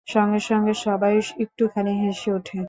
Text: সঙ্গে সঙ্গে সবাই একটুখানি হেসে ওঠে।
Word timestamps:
সঙ্গে 0.07 0.39
সঙ্গে 0.41 0.73
সবাই 0.85 1.13
একটুখানি 1.39 1.91
হেসে 2.01 2.29
ওঠে। 2.33 2.59